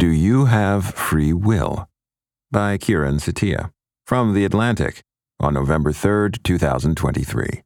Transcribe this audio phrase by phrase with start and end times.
[0.00, 1.86] Do You Have Free Will?
[2.50, 3.70] by Kieran Setiya
[4.06, 5.02] from The Atlantic
[5.38, 7.60] on November 3, 2023.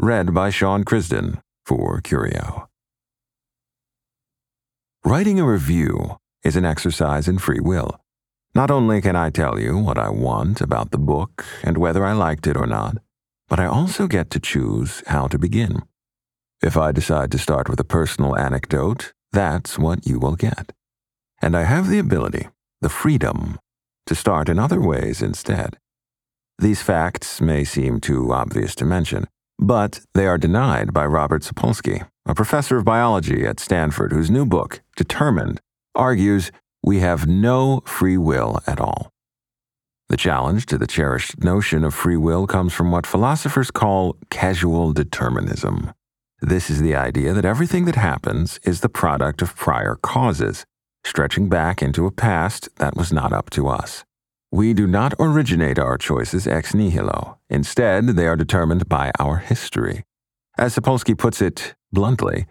[0.00, 2.70] Read by Sean Crisden for Curio.
[5.04, 8.00] Writing a review is an exercise in free will.
[8.54, 12.14] Not only can I tell you what I want about the book and whether I
[12.14, 12.96] liked it or not,
[13.48, 15.82] but I also get to choose how to begin.
[16.62, 20.72] If I decide to start with a personal anecdote, that's what you will get.
[21.40, 22.48] And I have the ability,
[22.80, 23.58] the freedom,
[24.06, 25.78] to start in other ways instead.
[26.58, 29.26] These facts may seem too obvious to mention,
[29.58, 34.46] but they are denied by Robert Sapolsky, a professor of biology at Stanford whose new
[34.46, 35.60] book, Determined,
[35.94, 36.50] argues
[36.82, 39.10] we have no free will at all.
[40.08, 44.92] The challenge to the cherished notion of free will comes from what philosophers call causal
[44.92, 45.92] determinism.
[46.40, 50.64] This is the idea that everything that happens is the product of prior causes,
[51.06, 54.04] stretching back into a past that was not up to us.
[54.50, 57.38] We do not originate our choices ex nihilo.
[57.48, 60.04] Instead, they are determined by our history.
[60.58, 62.46] As Sapolsky puts it bluntly,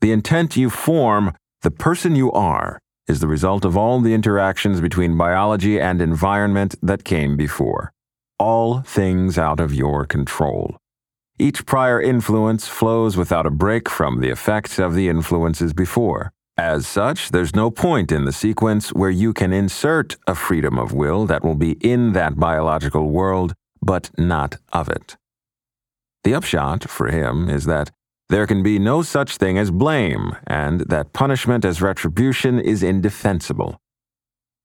[0.00, 2.78] the intent you form, the person you are,
[3.08, 7.92] is the result of all the interactions between biology and environment that came before.
[8.38, 10.76] All things out of your control.
[11.38, 16.32] Each prior influence flows without a break from the effects of the influences before.
[16.58, 20.92] As such, there's no point in the sequence where you can insert a freedom of
[20.92, 25.18] will that will be in that biological world, but not of it.
[26.24, 27.90] The upshot, for him, is that
[28.30, 33.78] there can be no such thing as blame, and that punishment as retribution is indefensible.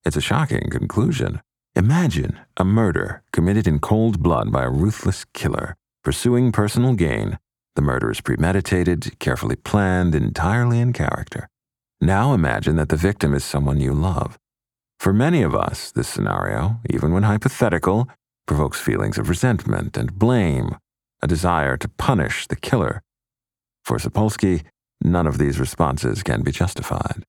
[0.05, 1.41] It's a shocking conclusion.
[1.75, 7.37] Imagine a murder committed in cold blood by a ruthless killer, pursuing personal gain.
[7.75, 11.47] The murder is premeditated, carefully planned, entirely in character.
[12.03, 14.39] Now imagine that the victim is someone you love.
[14.99, 18.07] For many of us, this scenario, even when hypothetical,
[18.47, 20.77] provokes feelings of resentment and blame,
[21.21, 23.03] a desire to punish the killer.
[23.85, 24.63] For Sapolsky,
[25.03, 27.23] none of these responses can be justified.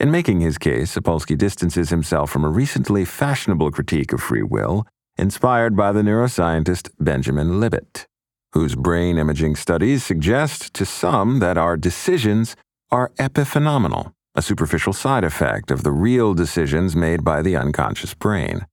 [0.00, 4.84] In making his case, Sapolsky distances himself from a recently fashionable critique of free will
[5.16, 8.06] inspired by the neuroscientist Benjamin Libet,
[8.52, 12.56] whose brain imaging studies suggest to some that our decisions
[12.90, 18.66] are epiphenomenal, a superficial side effect of the real decisions made by the unconscious brain.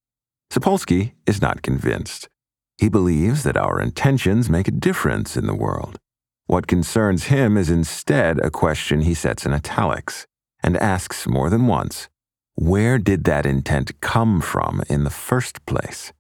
[0.52, 2.28] Sapolsky is not convinced.
[2.78, 5.98] He believes that our intentions make a difference in the world.
[6.46, 10.26] What concerns him is instead a question he sets in italics
[10.64, 12.08] and asks more than once
[12.60, 16.12] where did that intent come from in the first place?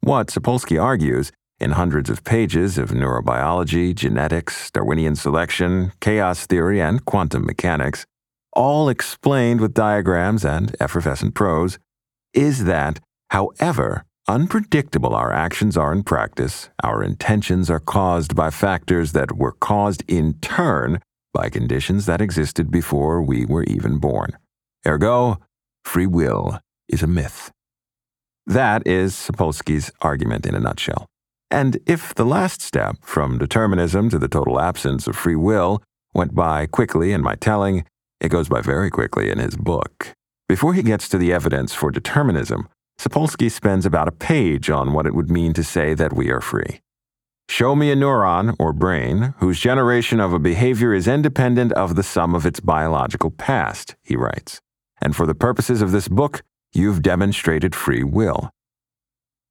[0.00, 1.30] What Sapolsky argues
[1.62, 8.04] in hundreds of pages of neurobiology, genetics, Darwinian selection, chaos theory, and quantum mechanics,
[8.52, 11.78] all explained with diagrams and effervescent prose,
[12.34, 12.98] is that,
[13.30, 19.52] however unpredictable our actions are in practice, our intentions are caused by factors that were
[19.52, 21.00] caused in turn
[21.32, 24.36] by conditions that existed before we were even born.
[24.86, 25.38] Ergo,
[25.84, 27.50] free will is a myth.
[28.46, 31.06] That is Sapolsky's argument in a nutshell.
[31.52, 35.82] And if the last step, from determinism to the total absence of free will,
[36.14, 37.84] went by quickly in my telling,
[38.22, 40.14] it goes by very quickly in his book.
[40.48, 45.04] Before he gets to the evidence for determinism, Sapolsky spends about a page on what
[45.04, 46.80] it would mean to say that we are free.
[47.50, 52.02] Show me a neuron, or brain, whose generation of a behavior is independent of the
[52.02, 54.62] sum of its biological past, he writes.
[55.02, 56.42] And for the purposes of this book,
[56.72, 58.50] you've demonstrated free will.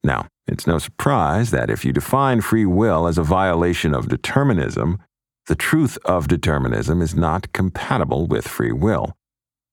[0.03, 4.99] Now, it's no surprise that if you define free will as a violation of determinism,
[5.47, 9.13] the truth of determinism is not compatible with free will.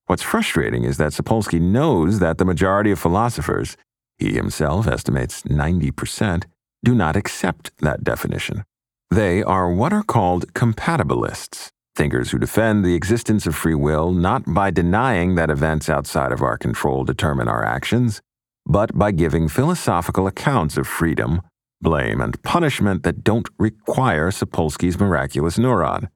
[0.06, 3.76] What's frustrating is that Sapolsky knows that the majority of philosophers,
[4.16, 6.44] he himself estimates 90%,
[6.84, 8.64] do not accept that definition.
[9.10, 14.44] They are what are called compatibilists, thinkers who defend the existence of free will not
[14.46, 18.20] by denying that events outside of our control determine our actions,
[18.68, 21.40] but by giving philosophical accounts of freedom,
[21.80, 26.08] blame, and punishment that don't require Sapolsky's miraculous neuron,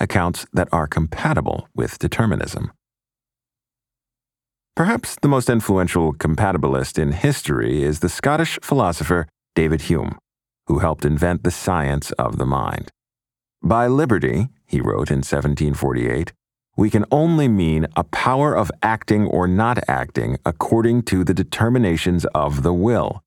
[0.00, 2.72] accounts that are compatible with determinism.
[4.74, 10.18] Perhaps the most influential compatibilist in history is the Scottish philosopher David Hume,
[10.66, 12.88] who helped invent the science of the mind.
[13.62, 16.32] By liberty, he wrote in 1748,
[16.80, 22.24] we can only mean a power of acting or not acting according to the determinations
[22.34, 23.22] of the will.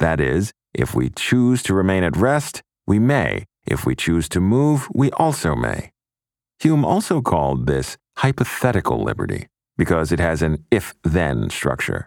[0.00, 3.46] That is, if we choose to remain at rest, we may.
[3.64, 5.92] If we choose to move, we also may.
[6.58, 9.46] Hume also called this hypothetical liberty
[9.78, 12.06] because it has an if then structure.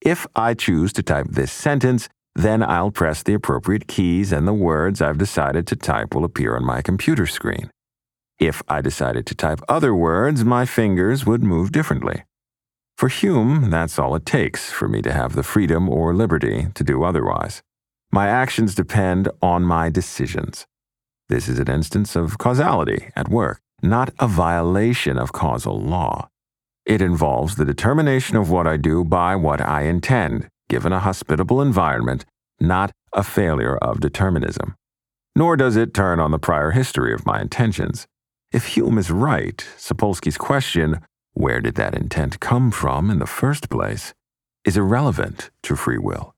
[0.00, 4.54] If I choose to type this sentence, then I'll press the appropriate keys and the
[4.54, 7.70] words I've decided to type will appear on my computer screen.
[8.42, 12.24] If I decided to type other words, my fingers would move differently.
[12.96, 16.82] For Hume, that's all it takes for me to have the freedom or liberty to
[16.82, 17.62] do otherwise.
[18.10, 20.66] My actions depend on my decisions.
[21.28, 26.28] This is an instance of causality at work, not a violation of causal law.
[26.84, 31.62] It involves the determination of what I do by what I intend, given a hospitable
[31.62, 32.24] environment,
[32.58, 34.74] not a failure of determinism.
[35.36, 38.08] Nor does it turn on the prior history of my intentions.
[38.52, 41.00] If Hume is right, Sapolsky's question,
[41.32, 44.12] where did that intent come from in the first place,
[44.66, 46.34] is irrelevant to free will.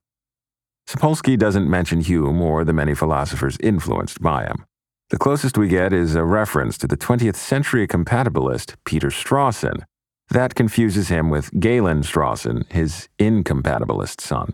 [0.87, 4.63] Sapolsky doesn't mention Hume or the many philosophers influenced by him.
[5.09, 9.83] The closest we get is a reference to the 20th century compatibilist Peter Strawson.
[10.29, 14.53] That confuses him with Galen Strawson, his incompatibilist son.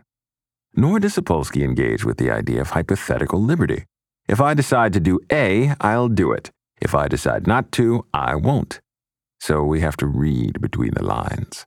[0.73, 3.85] Nor does Sapolsky engage with the idea of hypothetical liberty.
[4.27, 6.49] If I decide to do A, I'll do it.
[6.81, 8.81] If I decide not to, I won't.
[9.39, 11.65] So we have to read between the lines.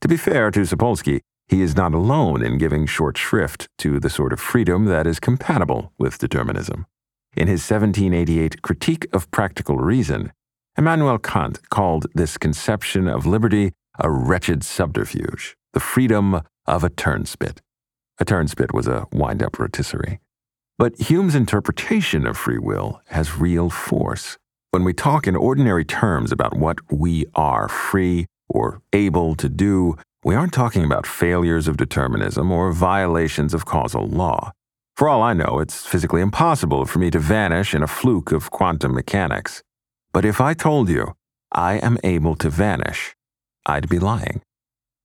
[0.00, 4.10] To be fair to Sapolsky, he is not alone in giving short shrift to the
[4.10, 6.86] sort of freedom that is compatible with determinism.
[7.36, 10.32] In his 1788 Critique of Practical Reason,
[10.78, 17.58] Immanuel Kant called this conception of liberty a wretched subterfuge, the freedom of a turnspit.
[18.18, 20.20] A turnspit was a wind up rotisserie.
[20.80, 24.38] But Hume's interpretation of free will has real force.
[24.70, 29.98] When we talk in ordinary terms about what we are free or able to do,
[30.24, 34.52] we aren't talking about failures of determinism or violations of causal law.
[34.96, 38.50] For all I know, it's physically impossible for me to vanish in a fluke of
[38.50, 39.62] quantum mechanics.
[40.14, 41.12] But if I told you
[41.52, 43.14] I am able to vanish,
[43.66, 44.40] I'd be lying.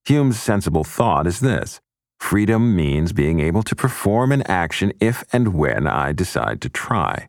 [0.06, 1.82] Hume's sensible thought is this
[2.18, 7.28] Freedom means being able to perform an action if and when I decide to try.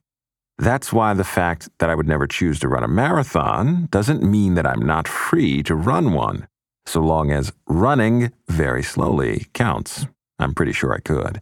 [0.57, 4.55] That's why the fact that I would never choose to run a marathon doesn't mean
[4.55, 6.47] that I'm not free to run one,
[6.87, 10.07] so long as running very slowly counts.
[10.39, 11.41] I'm pretty sure I could.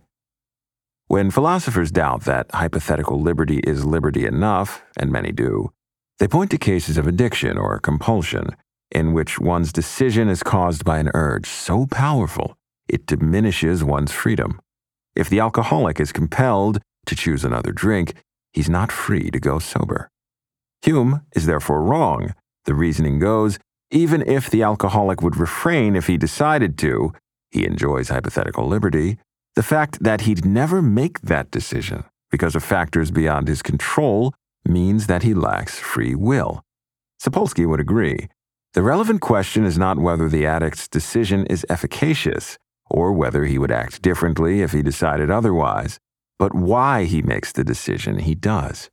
[1.08, 5.72] When philosophers doubt that hypothetical liberty is liberty enough, and many do,
[6.20, 8.56] they point to cases of addiction or compulsion
[8.92, 12.58] in which one's decision is caused by an urge so powerful
[12.88, 14.60] it diminishes one's freedom.
[15.16, 18.16] If the alcoholic is compelled to choose another drink,
[18.54, 20.10] he's not free to go sober.
[20.82, 22.34] Hume is therefore wrong.
[22.66, 23.60] The reasoning goes
[23.92, 27.14] even if the alcoholic would refrain if he decided to,
[27.52, 29.18] he enjoys hypothetical liberty,
[29.56, 34.34] the fact that he'd never make that decision because of factors beyond his control
[34.68, 36.62] means that he lacks free will.
[37.22, 38.28] Sapolsky would agree.
[38.74, 42.58] The relevant question is not whether the addict's decision is efficacious,
[42.90, 46.00] or whether he would act differently if he decided otherwise,
[46.38, 48.90] but why he makes the decision he does.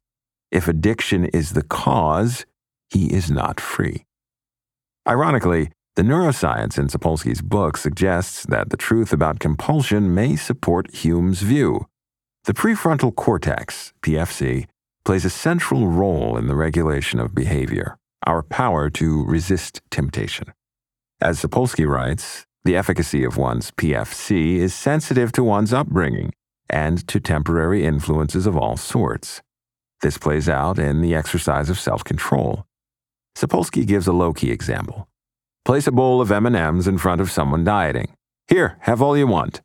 [0.51, 2.45] If addiction is the cause,
[2.91, 4.05] he is not free.
[5.09, 11.43] Ironically, the neuroscience in Sapolsky's book suggests that the truth about compulsion may support Hume's
[11.43, 11.87] view.
[12.45, 14.67] The prefrontal cortex, PFC,
[15.05, 20.53] plays a central role in the regulation of behavior, our power to resist temptation.
[21.21, 26.33] As Sapolsky writes, the efficacy of one's PFC is sensitive to one's upbringing
[26.71, 29.43] and to temporary influences of all sorts.
[30.01, 32.65] This plays out in the exercise of self-control.
[33.37, 35.09] Sapolsky gives a low-key example.
[35.65, 38.15] Place a bowl of M&Ms in front of someone dieting.
[38.49, 39.61] Here, have all you want.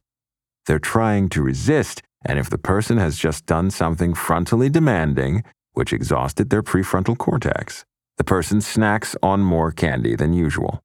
[0.66, 5.44] They're trying to resist, and if the person has just done something frontally demanding,
[5.74, 7.86] which exhausted their prefrontal cortex,
[8.18, 10.82] the person snacks on more candy than usual.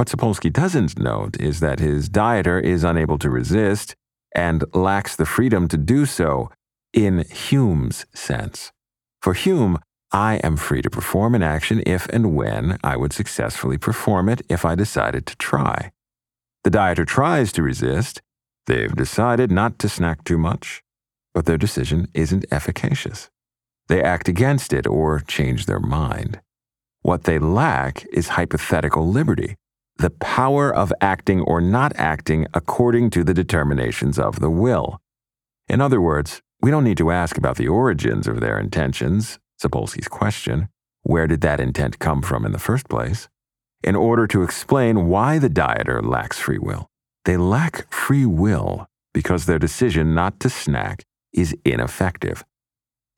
[0.00, 3.94] What Sapolsky doesn't note is that his dieter is unable to resist
[4.34, 6.48] and lacks the freedom to do so
[6.94, 8.72] in Hume's sense.
[9.20, 9.78] For Hume,
[10.10, 14.40] I am free to perform an action if and when I would successfully perform it
[14.48, 15.92] if I decided to try.
[16.64, 18.22] The dieter tries to resist.
[18.64, 20.82] They've decided not to snack too much,
[21.34, 23.28] but their decision isn't efficacious.
[23.88, 26.40] They act against it or change their mind.
[27.02, 29.56] What they lack is hypothetical liberty,
[30.00, 34.98] the power of acting or not acting according to the determinations of the will.
[35.68, 40.08] In other words, we don't need to ask about the origins of their intentions, Sapolsky's
[40.08, 40.70] question.
[41.02, 43.28] Where did that intent come from in the first place?
[43.84, 46.88] In order to explain why the dieter lacks free will.
[47.26, 51.04] They lack free will because their decision not to snack
[51.34, 52.42] is ineffective.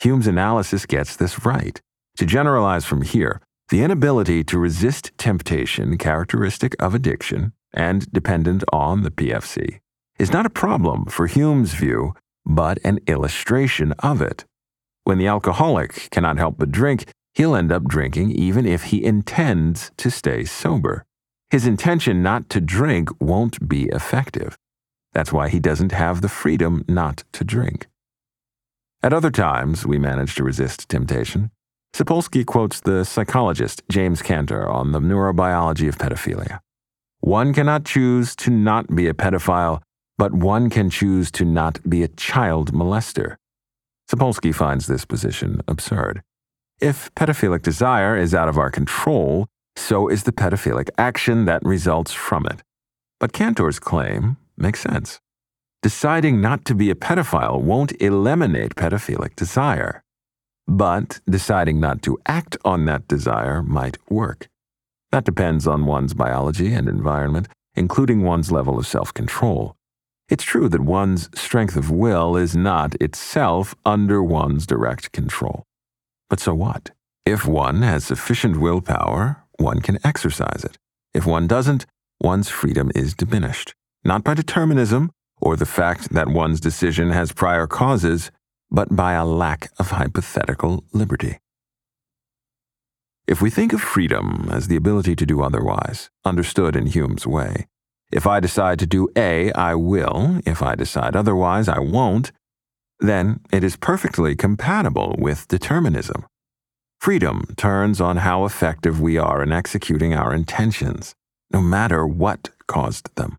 [0.01, 1.81] Hume's analysis gets this right.
[2.17, 3.41] To generalize from here,
[3.73, 9.79] The inability to resist temptation, characteristic of addiction and dependent on the PFC,
[10.19, 12.13] is not a problem for Hume's view,
[12.45, 14.45] but an illustration of it.
[15.05, 19.91] When the alcoholic cannot help but drink, he'll end up drinking even if he intends
[19.97, 21.07] to stay sober.
[21.49, 24.55] His intention not to drink won't be effective.
[25.15, 27.87] That's why he doesn't have the freedom not to drink.
[29.03, 31.53] At other times, we manage to resist temptation.
[31.95, 36.61] Sapolsky quotes the psychologist James Cantor on the neurobiology of pedophilia.
[37.21, 39.83] One cannot choose to not be a pedophile,
[40.17, 43.37] but one can choose to not be a child molester.
[44.11, 46.23] Sapolsky finds this position absurd.
[46.81, 49.47] If pedophilic desire is out of our control,
[49.77, 52.63] so is the pedophilic action that results from it.
[53.21, 55.21] But Cantor's claim makes sense.
[55.83, 60.02] Deciding not to be a pedophile won't eliminate pedophilic desire.
[60.67, 64.49] But deciding not to act on that desire might work.
[65.11, 69.77] That depends on one's biology and environment, including one's level of self control.
[70.29, 75.65] It's true that one's strength of will is not itself under one's direct control.
[76.31, 76.91] But so what?
[77.27, 80.79] If one has sufficient willpower, one can exercise it.
[81.13, 81.85] If one doesn't,
[82.21, 85.11] one's freedom is diminished, not by determinism
[85.43, 88.31] or the fact that one's decision has prior causes,
[88.73, 91.39] but by a lack of hypothetical liberty.
[93.27, 97.67] If we think of freedom as the ability to do otherwise, understood in Hume's way,
[98.11, 102.33] if I decide to do A, I will, if I decide otherwise, I won't,
[102.99, 106.25] then it is perfectly compatible with determinism.
[106.99, 111.15] Freedom turns on how effective we are in executing our intentions,
[111.53, 113.37] no matter what caused them.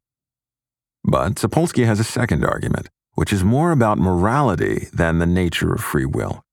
[1.04, 5.82] But Sapolsky has a second argument which is more about morality than the nature of
[5.82, 6.43] free will.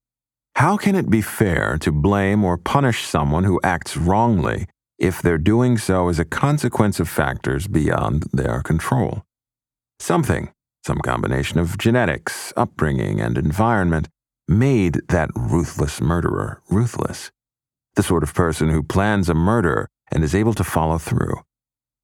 [0.56, 4.66] How can it be fair to blame or punish someone who acts wrongly
[4.98, 9.22] if their doing so is a consequence of factors beyond their control?
[9.98, 10.52] Something,
[10.84, 14.08] some combination of genetics, upbringing, and environment,
[14.46, 17.30] made that ruthless murderer ruthless.
[17.94, 21.40] The sort of person who plans a murder and is able to follow through.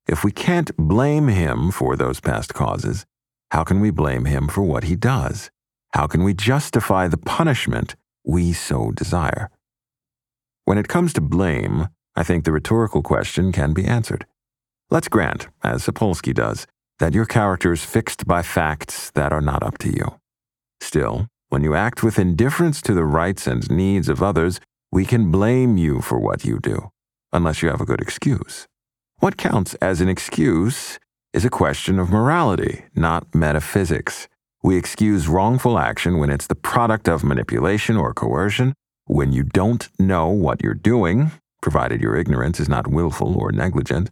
[0.09, 3.05] If we can't blame him for those past causes,
[3.51, 5.51] how can we blame him for what he does?
[5.93, 9.51] How can we justify the punishment we so desire?
[10.65, 14.27] When it comes to blame, I think the rhetorical question can be answered.
[14.91, 16.67] Let's grant, as Sapolsky does,
[16.99, 20.19] that your character is fixed by facts that are not up to you.
[20.81, 24.61] Still, when you act with indifference to the rights and needs of others,
[24.91, 26.91] we can blame you for what you do,
[27.33, 28.67] unless you have a good excuse.
[29.19, 30.99] What counts as an excuse
[31.37, 34.27] is a question of morality, not metaphysics.
[34.63, 38.73] We excuse wrongful action when it's the product of manipulation or coercion,
[39.05, 44.11] when you don't know what you're doing, provided your ignorance is not willful or negligent,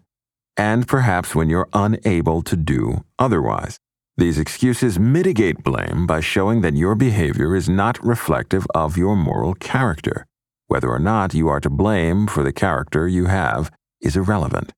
[0.58, 3.78] and perhaps when you're unable to do otherwise.
[4.18, 9.54] These excuses mitigate blame by showing that your behavior is not reflective of your moral
[9.54, 10.26] character.
[10.66, 13.70] Whether or not you are to blame for the character you have
[14.02, 14.74] is irrelevant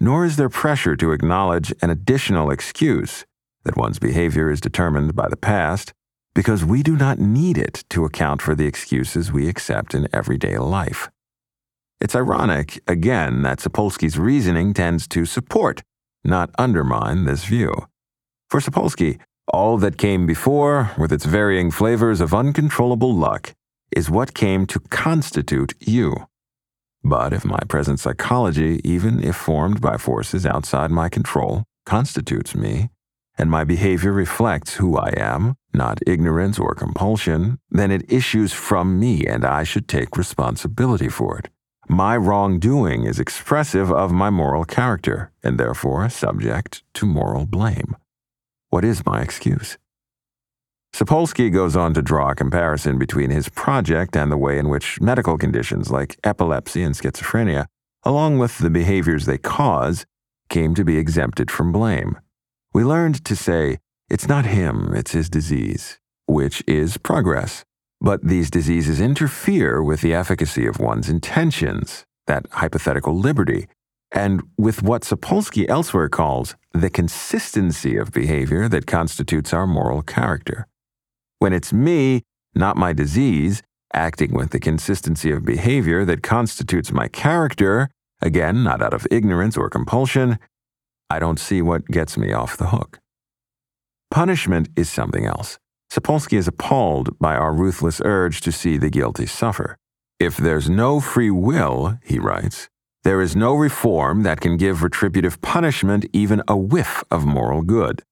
[0.00, 3.24] nor is there pressure to acknowledge an additional excuse
[3.64, 5.92] that one's behavior is determined by the past,
[6.34, 10.56] because we do not need it to account for the excuses we accept in everyday
[10.56, 11.10] life.
[12.00, 15.82] It's ironic, again, that Sapolsky's reasoning tends to support,
[16.24, 17.72] not undermine, this view.
[18.48, 23.54] For Sapolsky, all that came before, with its varying flavors of uncontrollable luck,
[23.90, 26.28] is what came to constitute you.
[27.02, 32.90] But if my present psychology, even if formed by forces outside my control, constitutes me,
[33.38, 38.98] and my behavior reflects who I am, not ignorance or compulsion, then it issues from
[38.98, 41.48] me and I should take responsibility for it.
[41.88, 47.96] My wrongdoing is expressive of my moral character and therefore subject to moral blame.
[48.70, 49.78] What is my excuse?
[50.94, 55.00] Sapolsky goes on to draw a comparison between his project and the way in which
[55.00, 57.66] medical conditions like epilepsy and schizophrenia,
[58.04, 60.06] along with the behaviors they cause,
[60.48, 62.18] came to be exempted from blame.
[62.74, 63.78] We learned to say,
[64.10, 67.64] it's not him, it's his disease, which is progress.
[68.00, 73.68] But these diseases interfere with the efficacy of one's intentions, that hypothetical liberty,
[74.12, 80.66] and with what Sapolsky elsewhere calls the consistency of behavior that constitutes our moral character.
[81.38, 82.22] When it's me,
[82.54, 87.90] not my disease, acting with the consistency of behavior that constitutes my character,
[88.20, 90.38] again, not out of ignorance or compulsion,
[91.08, 92.98] I don't see what gets me off the hook.
[94.10, 95.58] Punishment is something else.
[95.90, 99.76] Sapolsky is appalled by our ruthless urge to see the guilty suffer.
[100.18, 102.68] If there's no free will, he writes,
[103.04, 108.02] there is no reform that can give retributive punishment even a whiff of moral good.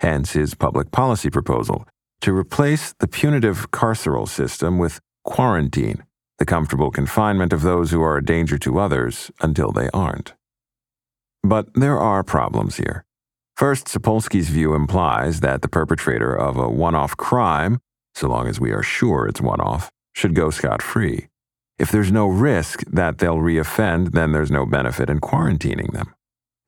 [0.00, 1.86] Hence his public policy proposal
[2.20, 6.04] to replace the punitive carceral system with quarantine,
[6.38, 10.34] the comfortable confinement of those who are a danger to others until they aren't.
[11.42, 13.04] But there are problems here.
[13.56, 17.78] First, Sapolsky's view implies that the perpetrator of a one off crime,
[18.14, 21.28] so long as we are sure it's one off, should go scot free.
[21.78, 26.14] If there's no risk that they'll reoffend, then there's no benefit in quarantining them.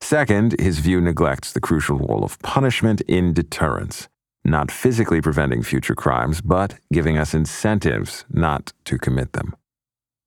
[0.01, 4.09] Second, his view neglects the crucial role of punishment in deterrence,
[4.45, 9.55] not physically preventing future crimes, but giving us incentives not to commit them.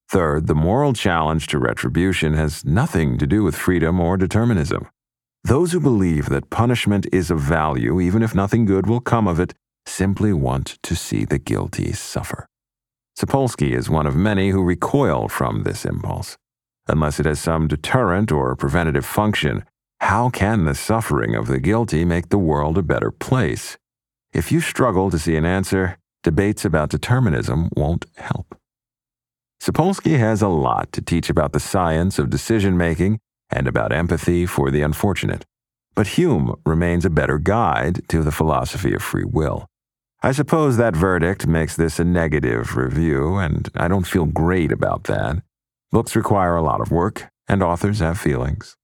[0.09, 4.89] Third, the moral challenge to retribution has nothing to do with freedom or determinism.
[5.43, 9.39] Those who believe that punishment is of value, even if nothing good will come of
[9.39, 9.55] it,
[9.87, 12.47] simply want to see the guilty suffer.
[13.19, 16.37] Sapolsky is one of many who recoil from this impulse.
[16.89, 19.65] Unless it has some deterrent or preventative function,
[20.01, 23.77] how can the suffering of the guilty make the world a better place?
[24.37, 28.55] If you struggle to see an answer, debates about determinism won't help.
[29.63, 34.45] Sapolsky has a lot to teach about the science of decision making and about empathy
[34.45, 35.47] for the unfortunate,
[35.95, 39.65] but Hume remains a better guide to the philosophy of free will.
[40.23, 45.05] I suppose that verdict makes this a negative review, and I don't feel great about
[45.05, 45.43] that.
[45.91, 48.77] Books require a lot of work, and authors have feelings.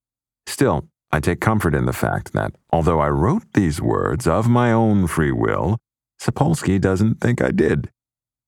[0.46, 4.72] Still, I take comfort in the fact that although I wrote these words of my
[4.72, 5.76] own free will,
[6.18, 7.90] Sapolsky doesn't think I did,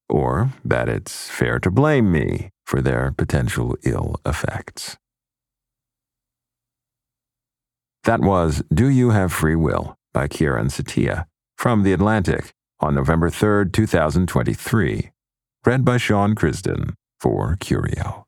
[0.09, 4.97] or that it's fair to blame me for their potential ill effects.
[8.05, 11.25] That was Do You Have Free Will by Kieran Setiya
[11.57, 15.11] from The Atlantic on November 3, 2023.
[15.65, 18.24] Read by Sean Crisden for Curio.